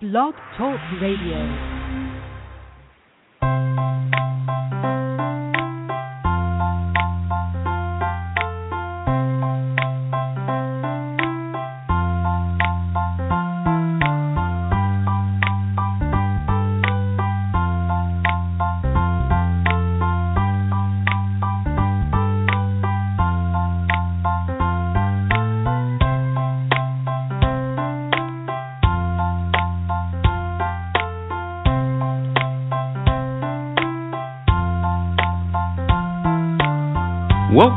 [0.00, 1.79] Blog Talk Radio.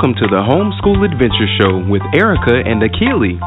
[0.04, 3.40] Welcome to the Homeschool Adventure Show with Ericka and Akili.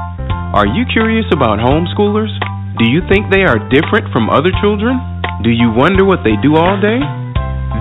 [0.56, 2.32] Are you curious about homeschoolers?
[2.80, 4.96] Do you think they are different from other children?
[5.44, 6.96] Do you wonder what they do all day?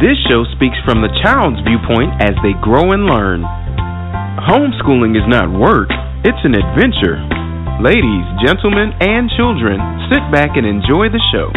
[0.03, 3.47] This show speaks from the child's viewpoint as they grow and learn.
[4.43, 5.87] Homeschooling is not work,
[6.27, 7.15] it's an adventure.
[7.79, 9.79] Ladies, gentlemen, and children,
[10.11, 11.47] sit back and enjoy the show.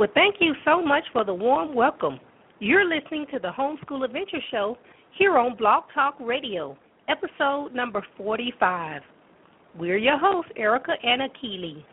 [0.00, 2.18] Well, thank you so much for the warm welcome.
[2.58, 4.78] You're listening to the Homeschool Adventure Show
[5.18, 6.74] here on Blog Talk Radio,
[7.10, 9.02] episode number 45.
[9.78, 11.84] We're your hosts, Ericka and Akili.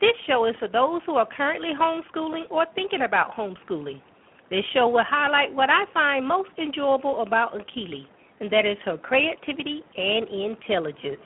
[0.00, 4.00] This show is for those who are currently homeschooling or thinking about homeschooling.
[4.48, 8.06] This show will highlight what I find most enjoyable about Akili,
[8.40, 11.20] and that is her creativity and intelligence.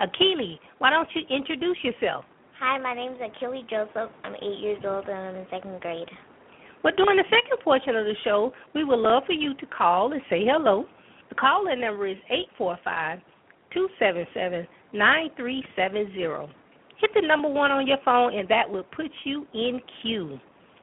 [0.00, 2.24] Akili, why don't you introduce yourself?
[2.64, 4.12] Hi, my name is Akili Joseph.
[4.22, 6.06] I'm eight years old and I'm in second grade.
[6.84, 10.12] Well, during the second portion of the show, we would love for you to call
[10.12, 10.84] and say hello.
[11.28, 13.18] The call in number is eight four five
[13.74, 16.48] two seven seven nine three seven zero.
[17.00, 20.38] Hit the number one on your phone, and that will put you in queue.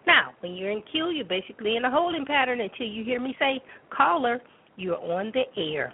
[0.06, 3.34] Now, when you're in queue, you're basically in a holding pattern until you hear me
[3.40, 4.42] say, caller,
[4.76, 5.94] you're on the air.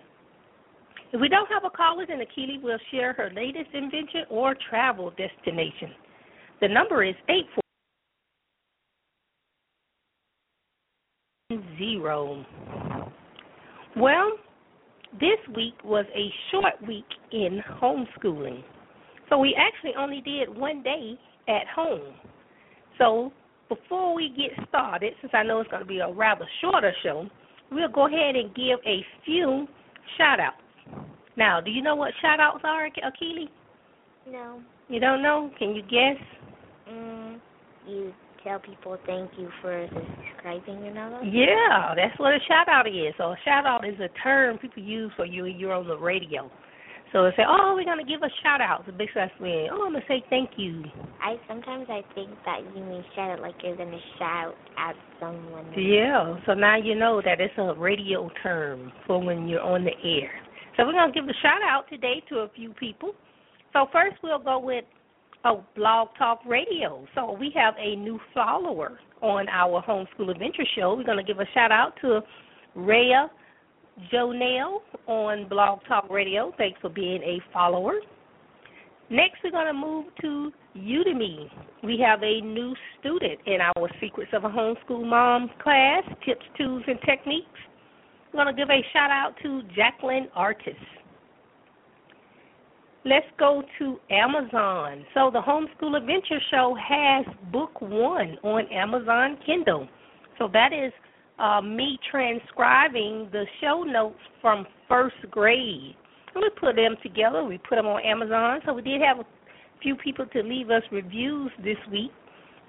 [1.15, 5.11] If we don't have a caller, then Akili will share her latest invention or travel
[5.11, 5.91] destination.
[6.59, 7.63] The number is eight four
[11.77, 12.45] zero.
[13.95, 14.29] Well,
[15.13, 18.61] this week was a short week in homeschooling.
[19.29, 21.17] So we actually only did one day
[21.47, 22.13] at home.
[22.97, 23.31] So
[23.69, 27.25] before we get started, since I know it's going to be a rather shorter show,
[27.71, 29.65] we'll go ahead and give a few
[30.17, 30.64] shout outs.
[31.37, 33.49] Now, do you know what shout outs are, Akili?
[34.31, 34.61] No.
[34.87, 35.51] You don't know?
[35.59, 36.21] Can you guess?
[36.89, 37.39] Mm,
[37.87, 38.13] you
[38.43, 41.25] tell people thank you for subscribing and all that?
[41.25, 43.13] Yeah, that's what a shout out is.
[43.17, 46.49] So a shout out is a term people use for you you're on the radio.
[47.11, 48.83] So they say, Oh, we're gonna give a shout out.
[48.85, 50.83] So basically that's when, oh I'm gonna say thank you.
[51.21, 55.65] I sometimes I think that you mean shout out like you're gonna shout at someone.
[55.77, 56.35] Yeah.
[56.45, 60.29] So now you know that it's a radio term for when you're on the air.
[60.77, 63.13] So we're going to give a shout out today to a few people.
[63.73, 64.83] So first we'll go with
[65.45, 67.05] oh, Blog Talk Radio.
[67.15, 70.95] So we have a new follower on our Homeschool Adventure Show.
[70.95, 72.21] We're going to give a shout out to
[72.75, 73.29] Rhea
[74.11, 76.51] Jonelle on Blog Talk Radio.
[76.57, 77.93] Thanks for being a follower.
[79.09, 81.49] Next, we're going to move to Udemy.
[81.83, 86.83] We have a new student in our Secrets of a Homeschool Mom class, Tips, Tools,
[86.87, 87.47] and Techniques.
[88.35, 90.75] I'm going to give a shout out to Jacqueline Artis.
[93.05, 95.05] Let's go to Amazon.
[95.13, 99.87] So the Homeschool Adventure Show has book one on Amazon Kindle.
[100.37, 100.91] So that is
[101.39, 105.95] uh, me transcribing the show notes from first grade.
[106.33, 107.41] And we put them together.
[107.45, 108.59] We put them on Amazon.
[108.65, 109.25] So we did have a
[109.81, 112.11] few people to leave us reviews this week.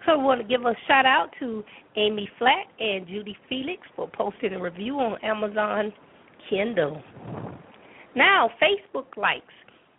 [0.06, 1.64] So I want to give a shout out to
[1.96, 5.92] Amy Flack and Judy Felix for posting a review on Amazon
[6.48, 7.02] Kindle.
[8.14, 9.52] Now, Facebook likes.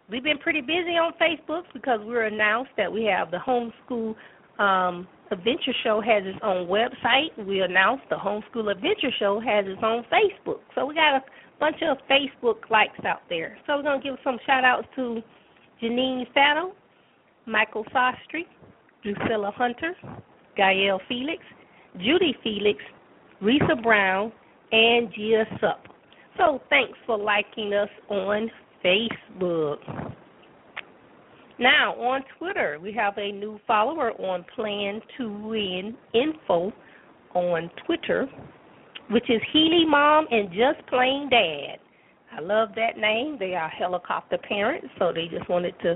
[0.10, 4.16] We've been pretty busy on Facebook because we are announced that we have the Homeschool
[4.64, 7.46] um, Adventure Show has its own website.
[7.46, 10.60] We announced the Homeschool Adventure Show has its own Facebook.
[10.74, 11.24] So we got a
[11.60, 13.58] bunch of Facebook likes out there.
[13.68, 15.22] So we're going to give some shout outs to
[15.84, 16.72] Janine Fano,
[17.46, 18.46] Michael Sostry,
[19.04, 19.94] Drusilla Hunter,
[20.56, 21.42] Gael Felix,
[21.98, 22.80] Judy Felix,
[23.42, 24.32] Risa Brown,
[24.72, 25.88] and Gia Sup.
[26.38, 28.50] So thanks for liking us on
[28.84, 29.78] Facebook.
[31.60, 36.72] Now on Twitter, we have a new follower on Plan to Win Info
[37.34, 38.28] on Twitter,
[39.10, 41.80] which is Healy Mom and Just Plain Dad.
[42.32, 43.38] I love that name.
[43.40, 45.96] They are helicopter parents, so they just wanted to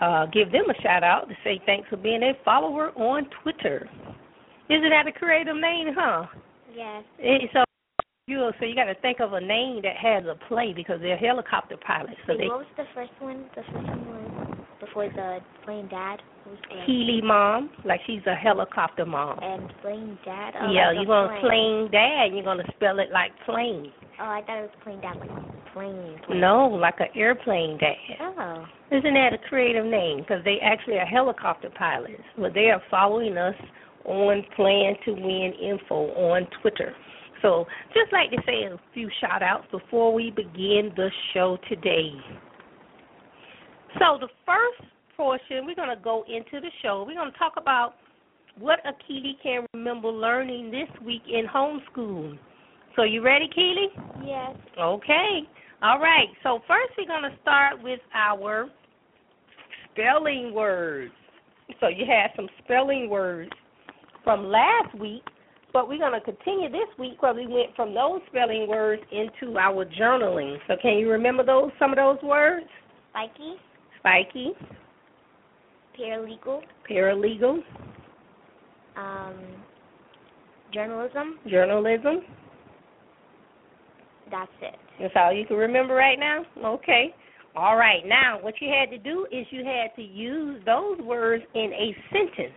[0.00, 3.88] uh, give them a shout out to say thanks for being a follower on Twitter.
[4.70, 6.26] Isn't that a creative name, huh?
[6.74, 7.02] Yes.
[7.18, 7.64] It, so
[8.26, 11.16] You so you got to think of a name that has a play because they're
[11.16, 12.20] helicopter pilots.
[12.26, 13.46] So Wait, they what was the first one?
[13.56, 16.20] The first one was before the playing dad.
[16.86, 19.38] Healy mom, like she's a helicopter mom.
[19.42, 20.54] And playing dad.
[20.60, 21.88] Oh, yeah, like you're gonna plane.
[21.90, 22.32] dad.
[22.32, 23.92] You're gonna spell it like plane.
[24.20, 25.28] Oh, I thought it was plane dad like
[25.72, 26.18] plane.
[26.26, 26.40] plane.
[26.40, 27.94] No, like an airplane dad.
[28.20, 28.64] Oh.
[28.90, 30.18] Isn't that a creative name?
[30.18, 33.54] Because they actually are helicopter pilots, but they are following us
[34.04, 36.94] on Plan to Win Info on Twitter.
[37.42, 42.10] So, just like to say a few shout outs before we begin the show today.
[44.00, 47.04] So, the first portion, we're going to go into the show.
[47.06, 47.94] We're going to talk about
[48.58, 52.36] what Akili can remember learning this week in homeschool.
[52.98, 53.90] So, you ready, Keely?
[54.24, 54.56] Yes.
[54.76, 55.42] Okay.
[55.82, 56.26] All right.
[56.42, 58.68] So first we're going to start with our
[59.92, 61.12] spelling words.
[61.78, 63.52] So you had some spelling words
[64.24, 65.22] from last week,
[65.72, 69.56] but we're going to continue this week where we went from those spelling words into
[69.58, 70.56] our journaling.
[70.66, 72.66] So can you remember those some of those words?
[73.10, 73.54] Spiky.
[74.00, 74.50] Spiky,
[75.96, 76.62] Paralegal.
[76.90, 77.58] paralegal,
[78.96, 79.36] Um.
[80.74, 81.38] Journalism.
[81.48, 82.22] journalism.
[84.30, 84.74] That's it.
[85.00, 86.44] That's all you can remember right now?
[86.64, 87.14] Okay.
[87.56, 88.06] All right.
[88.06, 91.96] Now, what you had to do is you had to use those words in a
[92.12, 92.54] sentence.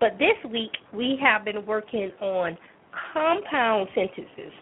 [0.00, 2.56] But this week, we have been working on
[3.12, 4.52] compound sentences.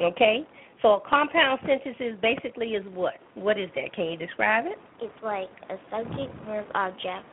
[0.00, 0.46] Okay?
[0.82, 3.14] So, a compound sentence is basically is what?
[3.34, 3.92] What is that?
[3.94, 4.78] Can you describe it?
[5.00, 7.26] It's like a subject, verb, object,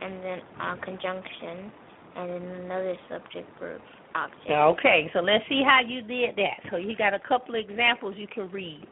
[0.00, 1.72] and then a conjunction,
[2.16, 3.80] and then another subject, verb,
[4.14, 4.50] object.
[4.50, 5.10] Okay.
[5.12, 6.60] So, let's see how you did that.
[6.70, 8.86] So, you got a couple of examples you can read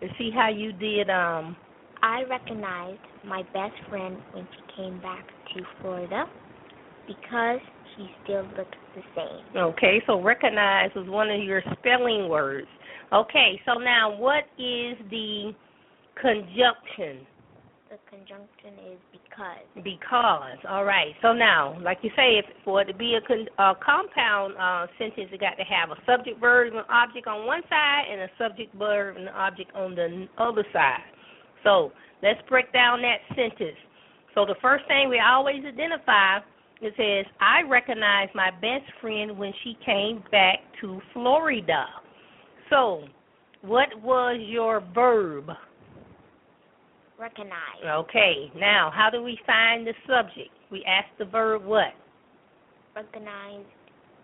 [0.00, 1.56] and see how you did um
[2.02, 6.24] I recognized my best friend when she came back to Florida
[7.06, 7.60] because
[7.94, 9.56] she still looks the same.
[9.56, 12.68] Okay, so recognize was one of your spelling words.
[13.12, 15.54] Okay, so now what is the
[16.20, 17.26] conjunction?
[17.96, 19.82] The conjunction is because.
[19.82, 20.58] Because.
[20.68, 21.14] All right.
[21.22, 24.86] So now, like you say, if for it to be a, con- a compound uh,
[24.98, 28.28] sentence, it got to have a subject, verb, and object on one side, and a
[28.36, 31.00] subject, verb, and object on the other side.
[31.64, 33.78] So let's break down that sentence.
[34.34, 36.40] So the first thing we always identify
[36.82, 41.86] it says, I recognized my best friend when she came back to Florida.
[42.68, 43.04] So,
[43.62, 45.48] what was your verb?
[47.18, 47.80] Recognize.
[47.84, 50.50] Okay, now how do we find the subject?
[50.70, 51.94] We ask the verb what?
[52.94, 53.64] Recognize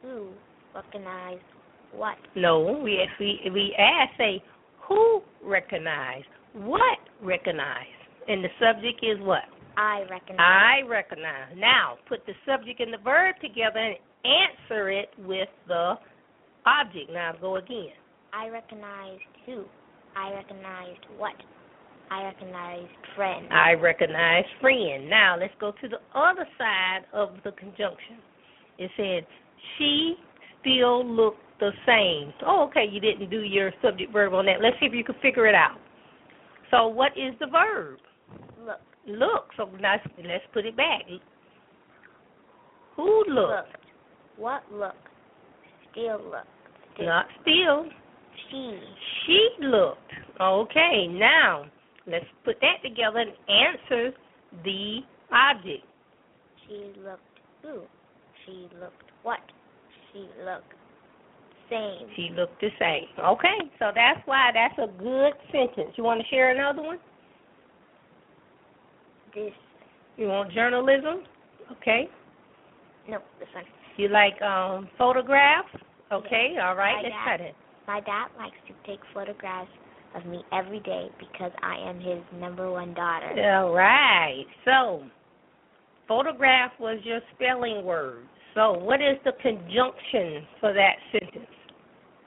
[0.02, 0.28] who.
[0.74, 1.38] Recognize
[1.94, 2.16] what.
[2.36, 4.42] No, we we we ask say
[4.88, 6.22] who recognize,
[6.52, 7.86] what recognize,
[8.28, 9.44] and the subject is what?
[9.76, 10.38] I recognize.
[10.38, 11.56] I recognize.
[11.56, 15.94] Now put the subject and the verb together and answer it with the
[16.66, 17.10] object.
[17.10, 17.92] Now go again.
[18.32, 19.64] I recognized who.
[20.16, 21.34] I recognized what.
[22.12, 23.46] I recognize friend.
[23.50, 25.08] I recognize friend.
[25.08, 28.18] Now let's go to the other side of the conjunction.
[28.78, 29.26] It said
[29.78, 30.16] she
[30.60, 32.34] still looked the same.
[32.46, 34.60] Oh, okay, you didn't do your subject verb on that.
[34.60, 35.78] Let's see if you can figure it out.
[36.70, 37.98] So what is the verb?
[38.62, 38.80] Look.
[39.06, 39.48] Look.
[39.56, 41.02] So now let's put it back.
[42.96, 43.28] Who looked?
[43.28, 43.86] Looked.
[44.36, 44.96] What looked?
[45.92, 46.46] Still looked.
[46.94, 47.06] Still.
[47.06, 47.86] Not still.
[48.50, 48.80] She.
[49.26, 49.98] She looked.
[50.40, 51.64] Okay, now
[52.06, 54.12] let's put that together and answer
[54.64, 55.00] the
[55.32, 55.84] object.
[56.68, 57.22] She looked
[57.62, 57.82] who?
[58.46, 59.40] She looked what?
[60.12, 60.72] She looked
[61.70, 62.08] same.
[62.16, 63.04] She looked the same.
[63.18, 65.94] Okay, so that's why that's a good sentence.
[65.96, 66.98] You want to share another one?
[69.34, 69.52] This
[70.16, 71.24] You want journalism?
[71.72, 72.08] Okay.
[73.08, 73.64] no, this one.
[73.96, 75.68] You like um photographs?
[76.10, 77.38] Okay, all right, My let's dad.
[77.38, 77.54] cut it.
[77.86, 79.70] My dad likes to take photographs
[80.14, 83.30] of me every day because I am his number one daughter.
[83.56, 84.44] All right.
[84.64, 85.04] So,
[86.08, 88.24] photograph was your spelling word.
[88.54, 91.46] So, what is the conjunction for that sentence?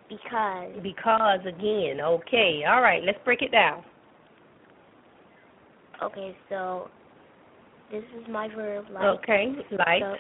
[0.10, 2.00] Because Because again.
[2.02, 2.64] Okay.
[2.68, 3.04] All right.
[3.04, 3.84] Let's break it down.
[6.04, 6.90] okay, so
[7.92, 9.54] this is my verb like Okay.
[9.72, 10.02] Like.
[10.02, 10.16] so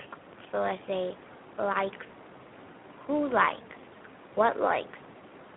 [0.51, 1.11] so I say
[1.59, 1.95] likes
[3.07, 3.59] who likes?
[4.35, 4.87] What likes?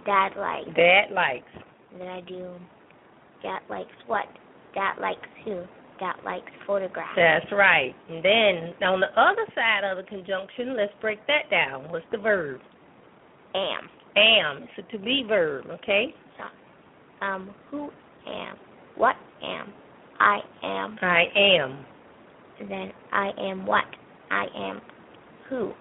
[0.05, 0.69] Dad likes.
[0.77, 1.68] Dad likes.
[1.93, 2.53] And then I do
[3.43, 4.27] dad likes what?
[4.75, 5.63] Dad likes who?
[5.99, 7.17] Dad likes photographs.
[7.17, 7.95] That's right.
[8.09, 11.91] And then on the other side of the conjunction, let's break that down.
[11.91, 12.61] What's the verb?
[13.55, 13.89] Am.
[14.17, 14.63] Am.
[14.63, 15.67] It's a to be verb.
[15.71, 16.15] Okay.
[17.21, 17.91] Um, who
[18.29, 18.57] am?
[18.97, 19.73] What am?
[20.21, 20.99] I am.
[21.03, 21.85] I am.
[22.61, 23.85] And then I am what?
[24.31, 24.81] I am
[25.49, 25.73] who?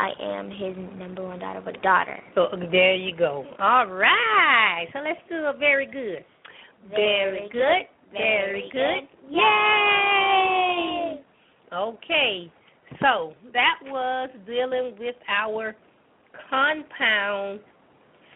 [0.00, 2.18] I am his number one daughter, but daughter.
[2.34, 3.44] So there you go.
[3.58, 4.86] All right.
[4.94, 6.24] So let's do a very good.
[6.88, 7.86] Very good.
[8.10, 9.06] Very good.
[9.30, 11.20] Yay!
[11.70, 12.50] Okay.
[13.02, 15.76] So that was dealing with our
[16.48, 17.60] compound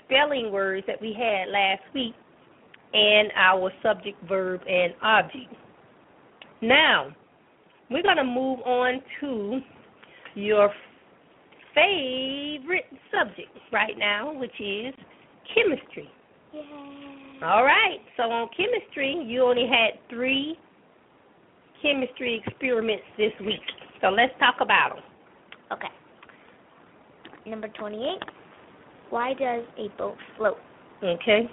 [0.05, 2.15] spelling words that we had last week
[2.93, 5.55] and our subject, verb, and object.
[6.61, 7.09] Now,
[7.91, 9.61] we're going to move on to
[10.35, 10.71] your
[11.75, 14.95] favorite subject right now, which is
[15.55, 16.09] chemistry.
[16.53, 16.63] Yay.
[17.43, 17.99] All right.
[18.17, 20.57] So on chemistry, you only had three
[21.83, 23.61] chemistry experiments this week.
[24.01, 25.05] So let's talk about them.
[25.73, 27.51] Okay.
[27.51, 28.19] Number 28.
[29.11, 30.57] Why does a boat float?
[31.03, 31.51] Okay.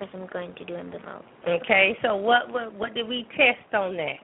[0.00, 1.24] That's what I'm going to do in the boat.
[1.48, 1.96] Okay.
[2.02, 4.18] So what what what did we test on that?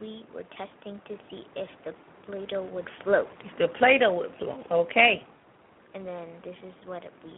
[0.00, 1.92] We were testing to see if the
[2.28, 3.28] Play-Doh would float.
[3.58, 4.66] The Play-Doh would float.
[4.70, 5.22] Okay.
[5.94, 7.32] And then this is what we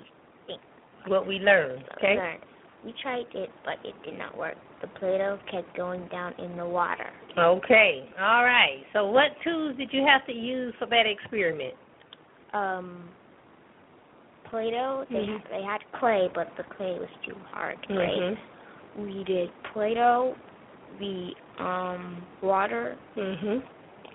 [0.46, 0.60] think.
[1.06, 1.84] What we learned.
[1.98, 2.16] Okay.
[2.16, 2.40] Learned.
[2.84, 4.56] We tried it, but it did not work.
[4.80, 7.10] The Play-Doh kept going down in the water.
[7.38, 8.08] Okay.
[8.18, 8.82] All right.
[8.92, 11.74] So what tools did you have to use for that experiment?
[12.52, 13.08] Um,
[14.50, 15.06] Play-Doh.
[15.10, 15.48] They Mhm.
[15.50, 18.10] they had clay, but the clay was too hard to break.
[18.10, 18.38] Mhm.
[18.96, 20.34] We did Play-Doh,
[20.98, 23.62] the um water, Mhm.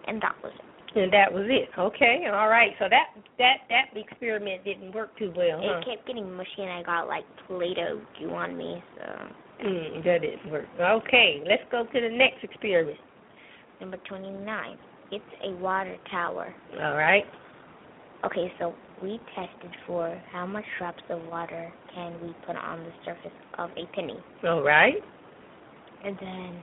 [0.07, 0.97] And that was it.
[0.97, 1.67] And that was it.
[1.77, 2.23] Okay.
[2.33, 2.71] All right.
[2.79, 3.07] So that
[3.37, 5.79] that that experiment didn't work too well, huh?
[5.79, 8.81] It kept getting mushy, and I got like Play-Doh goo on me.
[8.97, 9.27] So
[9.65, 10.65] Mm, that didn't work.
[10.79, 11.41] Okay.
[11.47, 12.97] Let's go to the next experiment.
[13.79, 14.77] number twenty-nine.
[15.11, 16.53] It's a water tower.
[16.81, 17.23] All right.
[18.25, 22.91] Okay, so we tested for how much drops of water can we put on the
[23.05, 24.95] surface of a penny, All right.
[26.03, 26.61] and then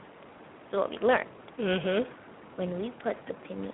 [0.71, 2.07] so what we learned Mhm.
[2.57, 3.73] When we put the penny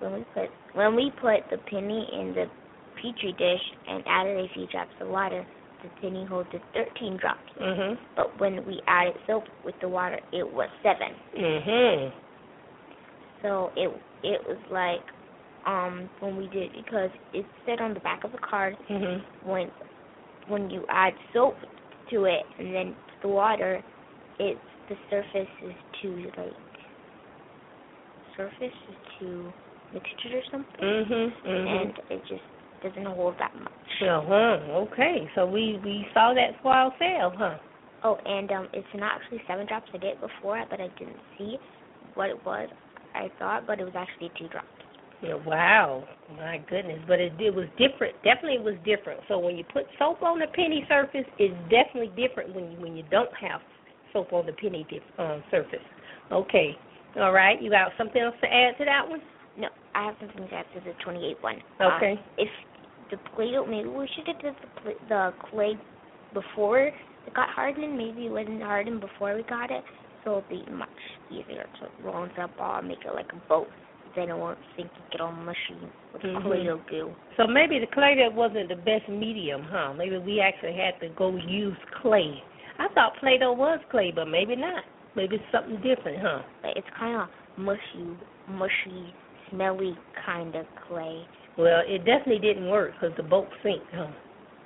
[0.00, 2.46] when we put when we put the penny in the
[3.00, 5.46] petri dish and added a few drops of water,
[5.82, 7.52] the penny holds 13 drops.
[7.60, 7.98] Mhm.
[8.16, 11.14] But when we added soap with the water, it was seven.
[11.34, 12.12] Mhm.
[13.42, 13.90] So it
[14.22, 15.02] it was like
[15.66, 19.22] um when we did because it said on the back of the card Mhm.
[19.42, 19.70] when
[20.46, 21.56] when you add soap
[22.10, 23.82] to it and then the water,
[24.38, 26.52] it's the surface is too like
[28.36, 29.52] surface is too
[29.92, 31.32] mixtured or something, Mhm.
[31.44, 32.10] and Mhm.
[32.10, 32.44] it just
[32.80, 34.02] doesn't hold that much.
[34.02, 34.58] Uh huh.
[34.88, 35.30] Okay.
[35.34, 37.58] So we we saw that for ourselves, huh?
[38.02, 39.90] Oh, and um, it's not actually seven drops.
[39.94, 41.58] I did it before, but I didn't see
[42.14, 42.68] what it was.
[43.14, 44.68] I thought, but it was actually two drops.
[45.22, 46.06] Yeah, wow.
[46.36, 47.00] My goodness.
[47.06, 48.14] But it, it was different.
[48.22, 49.20] Definitely was different.
[49.28, 52.94] So when you put soap on the penny surface, it's definitely different when you when
[52.96, 53.60] you don't have
[54.12, 55.84] soap on the penny dif- um, surface.
[56.30, 56.76] Okay.
[57.16, 57.60] All right.
[57.60, 59.20] You got something else to add to that one?
[59.56, 61.56] No, I have something to add to the 28 one.
[61.80, 62.14] Okay.
[62.18, 62.48] Uh, if
[63.10, 64.54] the Play-Doh, maybe we should have did
[64.84, 65.78] the, the clay
[66.32, 66.94] before it
[67.34, 67.96] got hardened.
[67.96, 69.84] Maybe it wasn't hardened before we got it,
[70.24, 70.88] so it'll be much
[71.30, 73.68] easier to roll into a ball and make it like a boat.
[74.16, 75.76] Then it won't sink and get all mushy
[76.12, 76.42] with Mhm.
[76.42, 77.14] Play-Doh goo.
[77.36, 79.92] So maybe the clay that wasn't the best medium, huh?
[79.96, 82.42] Maybe we actually had to go use clay.
[82.78, 84.84] I thought Play-Doh was clay, but maybe not.
[85.16, 86.42] Maybe it's something different, huh?
[86.62, 88.18] But it's kind of mushy,
[88.48, 89.14] mushy,
[89.50, 91.26] smelly kind of clay.
[91.56, 94.08] Well, it definitely didn't work because the boat sank, huh?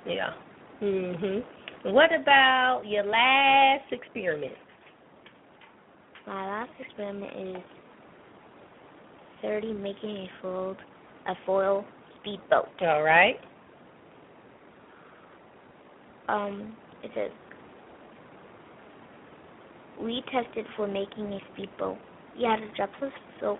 [0.05, 0.33] Yeah.
[0.81, 1.43] Mhm.
[1.83, 4.57] What about your last experiment?
[6.25, 7.63] My last experiment is
[9.41, 10.77] 30 making a fold,
[11.27, 11.85] a foil
[12.19, 12.69] speedboat.
[12.81, 13.39] All right.
[16.27, 17.31] Um, it says
[19.99, 21.97] we tested for making a speedboat.
[22.37, 23.59] We added drops of soap,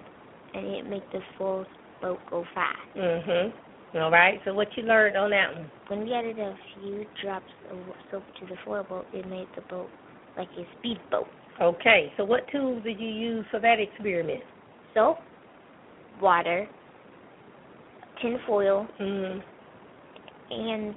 [0.53, 1.65] and it made the full
[2.01, 2.77] boat go fast.
[2.95, 3.53] Mhm.
[3.95, 4.41] All right.
[4.45, 5.71] So what you learned on that one?
[5.87, 7.77] When we added a few drops of
[8.09, 9.91] soap to the foil boat, it made the boat
[10.37, 11.27] like a speedboat.
[11.59, 12.13] Okay.
[12.15, 14.43] So what tools did you use for that experiment?
[14.93, 15.19] Soap,
[16.21, 16.69] water,
[18.21, 19.43] tin foil, Mhm.
[20.51, 20.95] and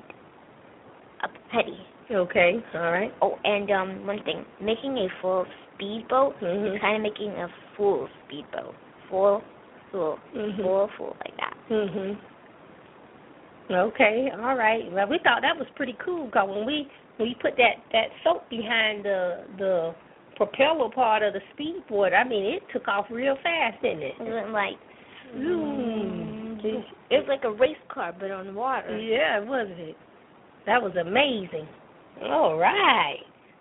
[1.23, 1.87] a putty.
[2.11, 2.63] Okay.
[2.75, 3.13] All right.
[3.23, 6.75] Oh, and um, one thing, making a full speedboat Mhm.
[6.75, 8.75] is kind of making a full speedboat.
[9.09, 9.43] Full,
[9.91, 10.63] full, Mhm.
[10.63, 11.55] full, full, like that.
[11.71, 12.17] Mhm.
[13.71, 14.31] Okay.
[14.31, 14.91] All right.
[14.93, 18.09] Well, we thought that was pretty cool because when we when you put that that
[18.25, 19.95] soap behind the the
[20.37, 24.15] propeller part of the speedboard, I mean, it took off real fast, didn't it?
[24.19, 24.77] It went like,
[25.35, 26.61] Zoom.
[26.61, 26.85] zoom.
[27.11, 28.99] It was like a race car, but on water.
[28.99, 29.97] Yeah, wasn't it?
[30.67, 31.69] That was amazing.
[32.23, 33.19] All right.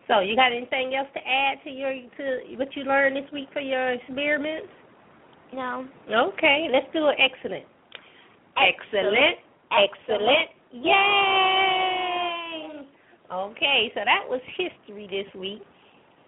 [0.07, 3.47] So, you got anything else to add to your to what you learned this week
[3.53, 4.67] for your experiments?
[5.53, 5.87] No.
[6.09, 7.65] Okay, let's do an excellent.
[8.57, 9.37] Excellent.
[9.71, 10.49] Excellent.
[10.73, 10.91] Yay!
[13.31, 15.61] Okay, so that was history this week.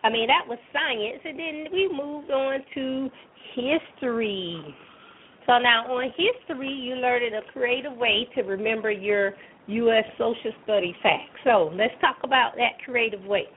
[0.03, 3.09] I mean, that was science, and then we moved on to
[3.55, 4.75] history.
[5.45, 9.33] So now on history, you learned a creative way to remember your
[9.67, 10.05] U.S.
[10.17, 11.39] Social Studies facts.
[11.43, 13.47] So let's talk about that creative way.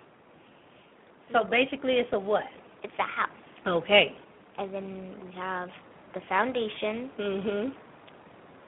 [1.33, 2.45] So basically, it's a what?
[2.83, 3.31] It's a house.
[3.67, 4.17] Okay.
[4.59, 5.69] And then we have
[6.15, 7.75] the foundation, Mhm.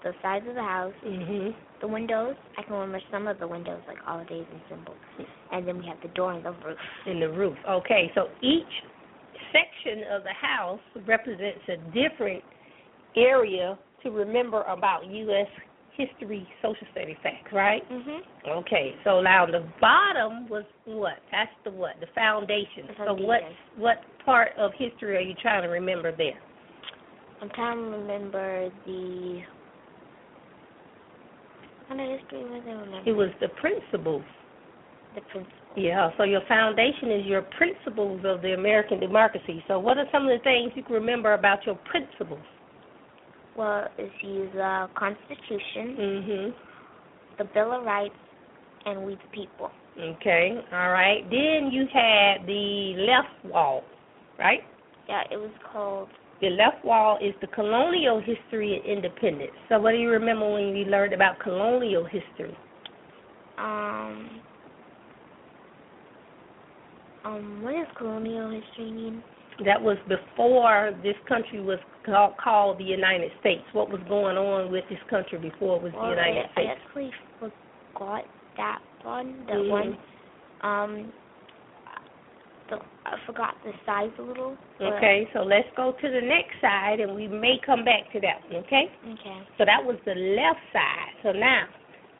[0.02, 1.54] the sides of the house, Mhm.
[1.80, 2.36] the windows.
[2.56, 4.98] I can remember some of the windows, like holidays and symbols.
[5.52, 6.78] And then we have the door and the roof.
[7.06, 7.56] In the roof.
[7.66, 8.10] Okay.
[8.14, 8.82] So each
[9.52, 12.42] section of the house represents a different
[13.16, 15.48] area to remember about U.S.
[15.98, 17.82] history, social studies facts, right?
[17.90, 18.22] Mhm.
[18.46, 21.18] Okay, so now the bottom was what?
[21.30, 21.98] That's the what?
[22.00, 22.86] The foundation.
[22.86, 23.42] The So what
[23.76, 26.38] what part of history are you trying to remember there?
[27.42, 29.42] I'm trying to remember the.
[31.88, 33.10] What kind of history was I remember?
[33.10, 34.24] It was the principles.
[35.14, 35.54] the principal.
[35.76, 39.64] Yeah, so your foundation is your principles of the American democracy.
[39.68, 42.44] So what are some of the things you can remember about your principles?
[43.58, 46.54] Well, it's use the Constitution, Mhm.
[47.38, 48.14] the Bill of Rights,
[48.86, 49.72] and we the people.
[49.98, 50.56] Okay.
[50.70, 51.28] All right.
[51.28, 53.82] Then you had the left wall,
[54.38, 54.62] right?
[55.08, 56.08] Yeah, it was called.
[56.38, 59.56] The left wall is the colonial history and independence.
[59.68, 62.56] So what do you remember when you learned about colonial history?
[63.58, 64.40] Um.
[67.24, 69.24] Um, what does colonial history mean?
[69.64, 73.62] That was before this country was called, called the United States.
[73.72, 76.52] What was going on with this country before it was Well, the United I, I
[76.52, 76.80] States?
[76.86, 77.10] actually
[77.40, 78.24] forgot
[78.56, 79.44] that one.
[79.46, 79.70] The Mhm.
[79.70, 79.98] one.
[80.60, 81.12] Um.
[82.70, 84.56] The, I forgot the size a little.
[84.78, 88.42] Okay, so let's go to the next side, and we may come back to that
[88.50, 88.62] one.
[88.64, 88.92] Okay.
[89.12, 89.40] Okay.
[89.56, 91.14] So that was the left side.
[91.22, 91.64] So now,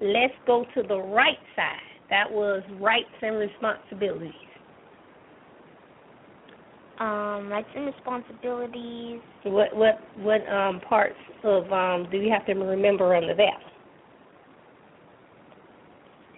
[0.01, 1.85] let's go to the right side.
[2.09, 4.33] That was rights and responsibilities.
[7.01, 9.21] Um, rights and responsibilities.
[9.45, 13.61] What what what um parts of um do you have to remember under that?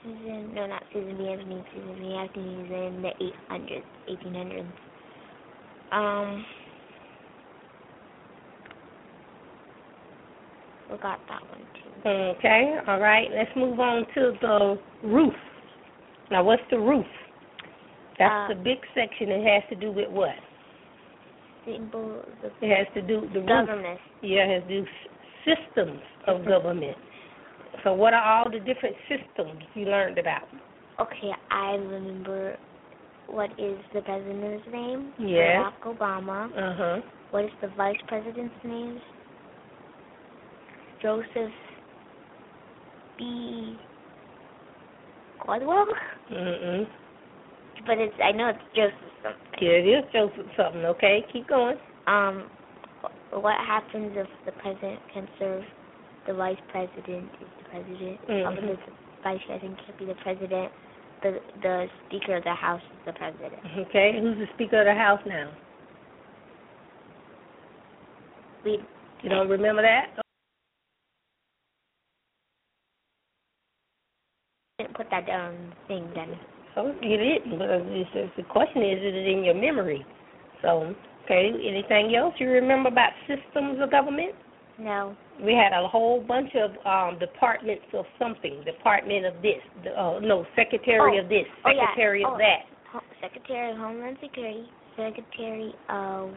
[0.02, 1.28] Susan, no, not Susan B.
[1.28, 1.64] Anthony.
[1.74, 2.14] Susan B.
[2.14, 3.10] Anthony is in the
[3.50, 4.66] 800s, 1800s.
[5.92, 6.44] Um,
[10.88, 12.08] forgot that one too.
[12.08, 13.28] Okay, all right.
[13.34, 15.34] Let's move on to the roof.
[16.30, 17.06] Now, what's the roof?
[18.18, 19.30] That's Uh, the big section.
[19.30, 20.34] It has to do with what?
[21.78, 24.00] The It has to do the government.
[24.22, 24.86] Yeah, it has to do
[25.44, 26.96] systems of government.
[27.84, 30.48] So, what are all the different systems you learned about?
[31.00, 32.56] Okay, I remember
[33.26, 35.12] what is the president's name?
[35.18, 35.62] Yes.
[35.84, 36.46] Barack Obama.
[36.46, 37.00] Uh huh.
[37.30, 39.00] What is the vice president's name?
[41.00, 41.52] Joseph
[43.16, 43.78] B.
[45.40, 45.86] Caldwell?
[46.30, 46.86] Mm-mm.
[47.86, 49.58] But it's I know it's Joseph something.
[49.60, 50.84] Yeah, it is Joseph something.
[50.84, 51.76] Okay, keep going.
[52.06, 52.50] Um,
[53.32, 55.62] what happens if the president can serve?
[56.26, 58.28] The vice president is the president.
[58.28, 58.46] Mhm.
[58.46, 58.76] Um, the
[59.22, 60.72] vice president can't be the president.
[61.22, 63.60] The the speaker of the house is the president.
[63.88, 65.50] Okay, who's the Speaker of the House now?
[68.64, 68.78] We
[69.22, 70.16] You don't remember that?
[74.78, 76.38] didn't put that down thing then.
[76.76, 77.58] Oh, you didn't.
[77.58, 80.04] But it's, the question is, is it in your memory?
[80.62, 81.50] So, okay.
[81.50, 84.34] Anything else you remember about systems of government?
[84.78, 85.16] No.
[85.44, 88.62] We had a whole bunch of um departments of something.
[88.64, 89.60] Department of this.
[89.84, 91.22] The, uh, no, secretary Oh.
[91.22, 91.44] of this.
[91.64, 91.86] Oh, yeah.
[91.88, 92.32] Secretary Oh.
[92.32, 92.64] of that.
[92.92, 96.30] Ho- Secretary of Homeland Security, Secretary of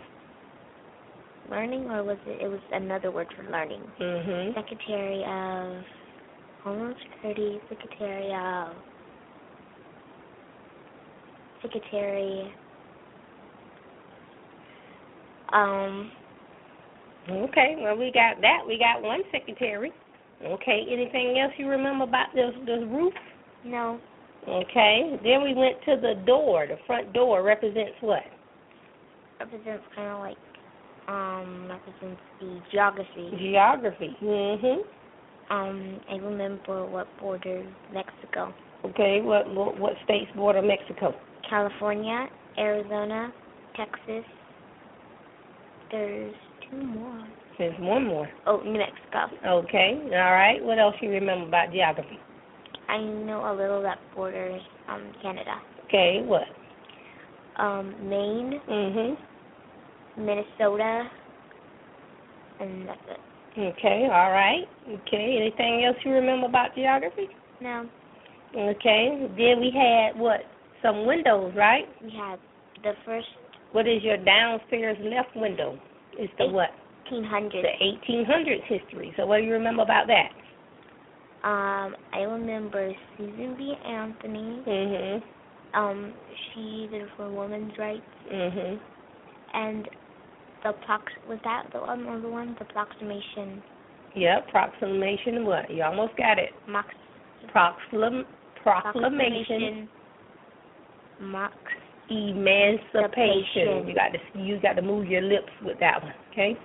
[1.49, 2.41] Learning, or was it?
[2.41, 3.81] It was another word for learning.
[3.99, 4.53] Mhm.
[4.55, 5.83] Secretary of
[6.63, 8.75] Homeland Security, Secretary of
[11.63, 12.53] Secretary.
[15.51, 16.11] Um,
[17.29, 17.77] Okay.
[17.79, 18.59] Well, we got that.
[18.67, 19.91] We got one secretary.
[20.43, 20.85] Okay.
[20.91, 23.13] Anything else you remember about this this roof?
[23.63, 23.99] no,
[24.47, 25.17] Okay.
[25.23, 26.67] Then we went to the door.
[26.67, 28.23] The front door represents what?
[29.39, 30.37] represents kind of like
[31.07, 33.31] um represents the geography.
[33.37, 34.17] Geography.
[34.21, 34.79] Mhm.
[35.49, 38.53] Um, I remember what borders Mexico,
[38.85, 39.21] Okay.
[39.21, 41.13] What what, what states border Mexico?
[41.49, 42.27] California,
[42.57, 43.31] Arizona,
[43.75, 44.23] Texas.
[45.91, 46.33] There's
[46.69, 47.27] two more.
[47.57, 48.29] There's one more.
[48.47, 49.27] Oh, New Mexico.
[49.45, 49.99] Okay.
[50.05, 50.63] All right.
[50.63, 52.19] What else you remember about geography?
[52.89, 55.61] I know a little that borders um Canada.
[55.85, 56.21] Okay.
[56.25, 56.43] What?
[57.57, 59.17] Um, Maine, Mhm.
[60.17, 61.09] Minnesota,
[62.59, 63.19] and that's it.
[63.55, 64.67] Okay, all right.
[64.89, 67.29] Okay, anything else you remember about geography?
[67.59, 67.87] No,
[68.55, 70.45] Okay, then we had what?
[70.83, 71.85] Some windows, right?
[72.03, 72.39] we have
[72.83, 73.27] the first
[73.71, 75.79] What is your downstairs left window?
[76.19, 76.51] Is the Eight.
[76.51, 76.69] what?
[77.09, 77.63] 1800.
[77.63, 79.13] The 1800s history.
[79.17, 80.29] So what do you remember about that?
[81.47, 83.73] Um, I remember Susan B.
[83.85, 84.61] Anthony.
[84.65, 85.23] Mhm.
[85.73, 86.13] Um,
[86.53, 88.79] she did for women's rights, Mhm.
[89.53, 89.89] and
[90.63, 93.61] the prox was that the one or the one the proclamation
[94.15, 94.47] Yep.
[94.49, 95.45] Proclamation.
[95.45, 95.69] What?
[95.71, 96.53] You almost got it.
[96.67, 96.93] mox
[97.47, 99.81] Proclam- proclamation.
[99.81, 99.91] mox
[101.23, 102.37] Emancipation.
[102.93, 103.87] Emancipation.
[103.87, 106.13] You got to you got to move your lips with that one.
[106.31, 106.57] Okay.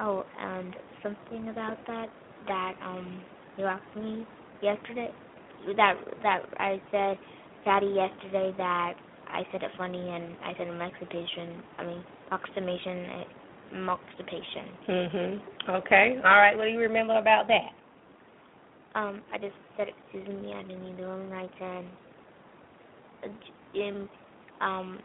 [0.00, 2.06] oh and something about that
[2.46, 3.22] that um
[3.56, 4.26] you asked me
[4.60, 5.10] yesterday
[5.76, 7.18] that that I said
[7.64, 8.94] Daddy yesterday that
[9.28, 13.24] I said it funny and I said emancipation I mean proclamation eh,
[13.72, 15.40] emancipation Mhm.
[15.68, 16.16] Okay.
[16.24, 16.56] All right.
[16.56, 17.72] What do you remember about that?
[18.94, 20.50] Um, I just said it to Susan B.
[20.52, 21.86] Anthony, the women rights and
[23.22, 24.08] uh, j- in
[24.60, 24.98] um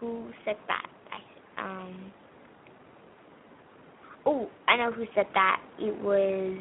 [0.00, 0.86] who said that?
[1.10, 2.12] I um
[4.26, 5.60] oh, I know who said that.
[5.78, 6.58] It was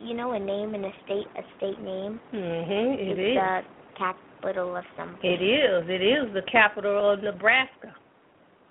[0.00, 2.20] you know a name in a state a state name.
[2.32, 2.94] Mhm.
[2.98, 3.34] It it's is.
[3.36, 3.60] the
[3.96, 5.30] capital of something.
[5.30, 5.84] It is.
[5.88, 7.94] It is the capital of Nebraska.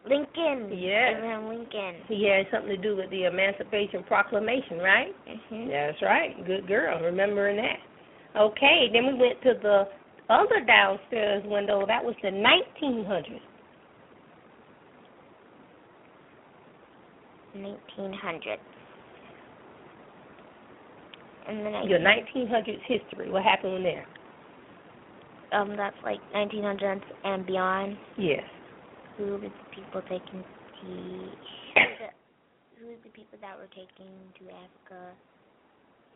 [0.04, 0.72] Lincoln.
[0.74, 1.14] Yes.
[1.18, 2.02] Abraham Lincoln.
[2.08, 5.16] He had something to do with the Emancipation Proclamation, right?
[5.28, 5.70] Mhm.
[5.70, 6.44] That's right.
[6.46, 7.80] Good girl, remembering that.
[8.38, 9.88] Okay, then we went to the
[10.30, 11.86] other downstairs window.
[11.86, 13.42] That was the 1900s.
[17.56, 18.58] 1900s.
[21.50, 23.30] And then I Your 1900s history.
[23.30, 24.06] What happened there?
[25.52, 27.98] um that's like 1900s and beyond.
[28.18, 28.44] Yes.
[29.18, 30.44] Who were the people taking
[30.84, 31.28] the,
[32.80, 35.12] who were the people that were taking to Africa?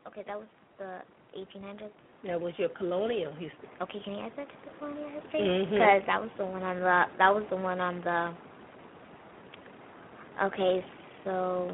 [0.08, 1.00] Okay, that was the
[1.38, 1.92] 1800s.
[2.26, 3.70] That was your colonial history.
[3.82, 5.42] Okay, can you add that to the colonial history?
[5.42, 5.70] Mhm.
[5.70, 8.34] Because that was the one on the that was the one on the.
[10.44, 10.84] Okay,
[11.24, 11.72] so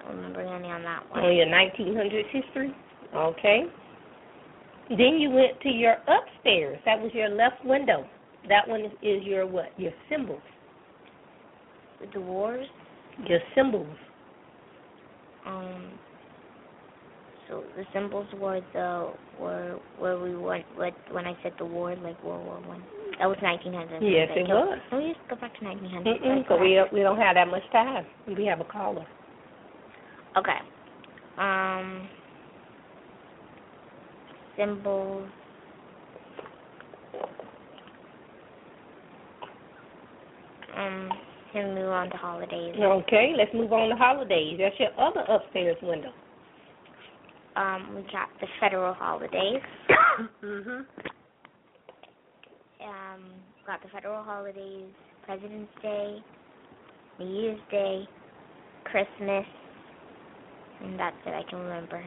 [0.00, 1.24] I don't remember any on that one.
[1.24, 2.74] On your 1900s history.
[3.14, 3.66] Okay.
[4.90, 6.78] Then you went to your upstairs.
[6.84, 8.06] That was your left window.
[8.48, 9.72] That one is, is your what?
[9.76, 10.42] Your symbols.
[12.12, 12.68] The wars.
[13.26, 13.96] Your symbols.
[15.44, 15.98] Um.
[17.48, 21.94] So the symbols were the were where we went with when I said the war
[21.96, 22.82] like World War One.
[23.18, 24.02] That was 1900.
[24.02, 24.78] Yes, it was.
[24.90, 26.20] Can we just go back to 1900?
[26.20, 28.04] Mm-mm, because we we don't have that much time.
[28.26, 29.06] We have a caller.
[30.36, 30.58] Okay.
[31.38, 32.08] Um.
[34.56, 35.28] Symbols.
[40.76, 41.10] Um.
[41.52, 42.74] Can move on to holidays.
[42.76, 44.58] Okay, let's move on to holidays.
[44.60, 46.10] That's your other upstairs window.
[47.56, 47.94] Um.
[47.96, 49.62] We got the federal holidays.
[50.42, 50.84] mhm.
[52.80, 53.22] um.
[53.66, 54.86] Got the federal holidays.
[55.24, 56.18] President's Day.
[57.18, 58.08] New Year's Day.
[58.84, 59.44] Christmas.
[60.82, 62.04] And that's it I can remember.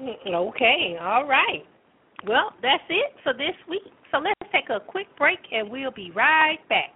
[0.00, 1.64] Okay, all right.
[2.26, 3.82] Well, that's it for this week.
[4.10, 6.90] So let's take a quick break and we'll be right back.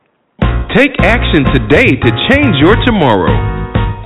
[0.74, 3.30] Take action today to change your tomorrow.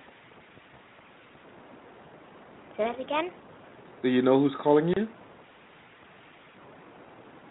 [2.77, 3.29] Say that again?
[4.03, 5.07] Do you know who's calling you?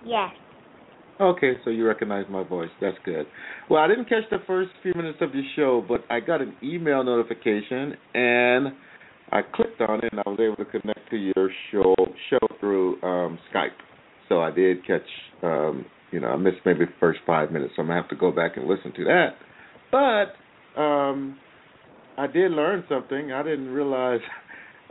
[0.05, 0.31] Yes.
[1.21, 2.71] Okay, so you recognize my voice.
[2.81, 3.27] That's good.
[3.69, 6.55] Well, I didn't catch the first few minutes of your show, but I got an
[6.63, 8.69] email notification and
[9.31, 11.95] I clicked on it and I was able to connect to your show
[12.31, 13.77] show through um, Skype.
[14.29, 15.03] So I did catch
[15.43, 18.17] um, you know, I missed maybe the first five minutes, so I'm gonna have to
[18.17, 19.31] go back and listen to that.
[19.93, 21.39] But um
[22.17, 23.33] I did learn something.
[23.33, 24.21] I didn't realize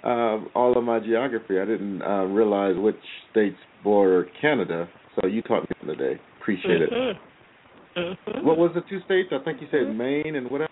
[0.03, 1.59] um all of my geography.
[1.59, 2.95] I didn't uh, realize which
[3.31, 4.87] states border Canada.
[5.19, 6.19] So you taught me today.
[6.39, 6.89] Appreciate it.
[6.91, 7.99] Mm-hmm.
[7.99, 8.45] Mm-hmm.
[8.45, 9.29] What was the two states?
[9.31, 10.71] I think you said Maine and what else?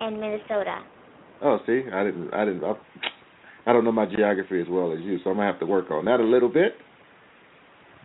[0.00, 0.82] And Minnesota.
[1.42, 2.72] Oh, see, I didn't, I didn't, I,
[3.66, 5.90] I don't know my geography as well as you, so I'm gonna have to work
[5.90, 6.72] on that a little bit.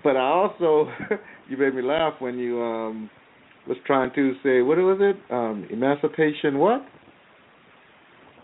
[0.03, 0.89] But I also,
[1.49, 3.09] you made me laugh when you um
[3.67, 5.15] was trying to say what was it?
[5.31, 6.81] Um, emancipation what?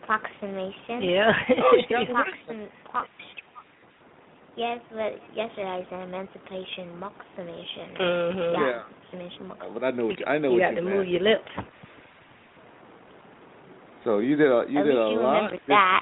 [0.03, 1.01] Approximation.
[1.01, 1.31] Yeah.
[1.91, 3.07] Approxim- prox-
[4.55, 7.97] yes, but yesterday I said emancipation, approximation.
[7.99, 8.53] Mhm.
[8.53, 8.59] Yeah.
[8.61, 8.81] Yeah.
[8.85, 10.95] Approximation, But I know, what you, I know you what got you to meant.
[10.97, 11.51] move your lips.
[14.07, 15.51] So you did a you At did a you lot.
[15.67, 16.01] that.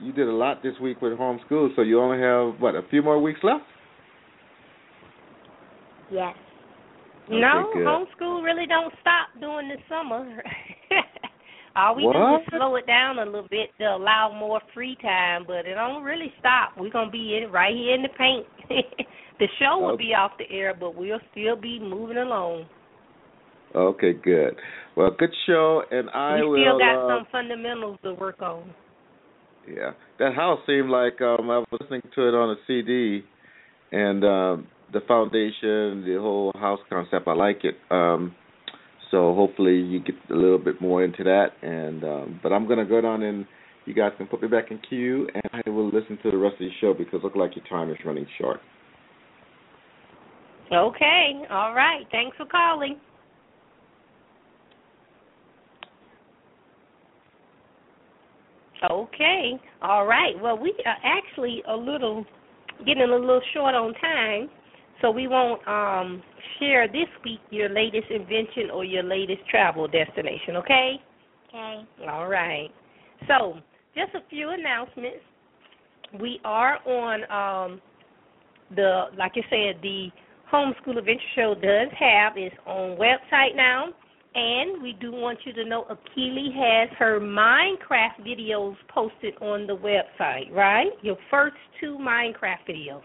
[0.00, 1.74] You did a lot this week with homeschool.
[1.74, 3.64] So you only have what a few more weeks left.
[6.12, 6.36] Yes.
[7.28, 7.84] no, good.
[7.84, 10.44] homeschool really don't stop during the summer.
[11.76, 15.42] All we do is slow it down a little bit to allow more free time,
[15.44, 16.70] but it don't really stop.
[16.76, 18.46] We're gonna be in right here in the paint.
[19.40, 20.04] the show will Okay.
[20.04, 22.66] be off the air, but we'll still be moving along.
[23.74, 24.56] Okay, good.
[24.96, 26.62] Well, good show, and I we will.
[26.62, 28.74] still got uh, some fundamentals to work on.
[29.68, 33.22] Yeah, that house seemed like um I was listening to it on a CD,
[33.92, 37.76] and um the foundation, the whole house concept, I like it.
[37.90, 38.34] Um
[39.10, 41.48] So hopefully you get a little bit more into that.
[41.62, 43.46] And um but I'm gonna go down and
[43.86, 46.54] you guys can put me back in queue, and I will listen to the rest
[46.54, 48.60] of the show because it looks like your time is running short.
[50.72, 52.04] Okay, all right.
[52.12, 52.96] Thanks for calling.
[58.88, 60.40] Okay, all right.
[60.40, 62.24] Well, we are actually a little
[62.86, 64.48] getting a little short on time,
[65.02, 66.22] so we won't um,
[66.58, 70.56] share this week your latest invention or your latest travel destination.
[70.56, 71.00] Okay.
[71.48, 71.84] Okay.
[72.08, 72.70] All right.
[73.28, 73.56] So,
[73.94, 75.24] just a few announcements.
[76.18, 77.80] We are on um
[78.74, 80.08] the like I said, the
[80.52, 83.88] Homeschool Adventure Show does have its own website now.
[84.32, 89.76] And we do want you to know Akili has her Minecraft videos posted on the
[89.76, 90.90] website, right?
[91.02, 93.02] Your first two Minecraft videos.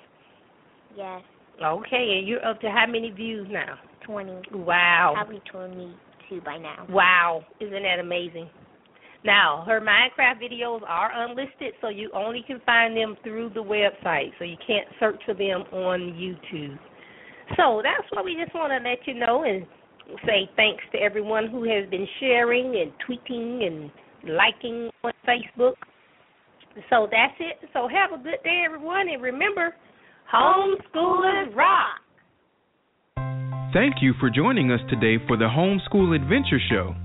[0.95, 1.21] Yes.
[1.63, 3.79] Okay, and you're up to how many views now?
[4.05, 4.39] Twenty.
[4.53, 5.13] Wow.
[5.15, 6.85] Probably twenty-two by now.
[6.89, 8.47] Wow, isn't that amazing?
[9.23, 14.31] Now, her Minecraft videos are unlisted, so you only can find them through the website,
[14.37, 16.77] so you can't search for them on YouTube.
[17.57, 19.65] So that's what we just want to let you know and
[20.25, 23.91] say thanks to everyone who has been sharing and tweeting and
[24.29, 25.75] liking on Facebook.
[26.89, 27.69] So that's it.
[27.73, 29.73] So have a good day, everyone, and remember,
[30.33, 32.01] homeschoolers rock.
[33.73, 36.95] Thank you for joining us today for the Homeschool Adventure Show.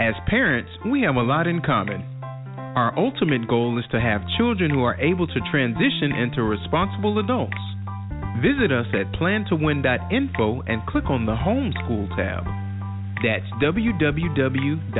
[0.00, 2.02] As parents, we have a lot in common.
[2.74, 7.58] Our ultimate goal is to have children who are able to transition into responsible adults.
[8.40, 12.44] Visit us at plantowin.info and click on the Homeschool tab.
[13.22, 14.96] That's www.plan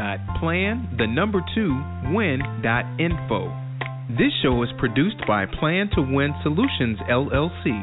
[0.98, 3.56] the number 2 win.info.
[4.10, 7.82] This show is produced by Plan to Win Solutions LLC.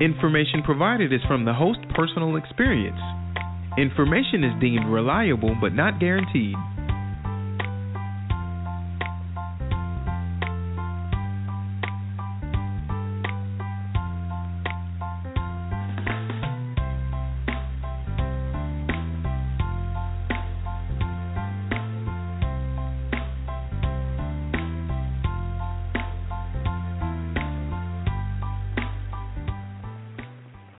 [0.00, 3.00] Information provided is from the host personal experience.
[3.76, 6.56] Information is deemed reliable but not guaranteed.